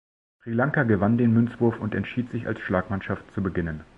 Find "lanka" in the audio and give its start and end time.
0.55-0.81